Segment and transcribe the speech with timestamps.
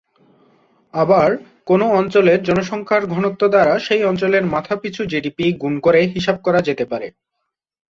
[0.93, 1.29] আবার
[1.65, 7.07] কোনও অঞ্চলের জনসংখ্যার ঘনত্ব দ্বারা সেই অঞ্চলের মাথাপিছু জিডিপি গুণ করে হিসাব করা যেতে পারে।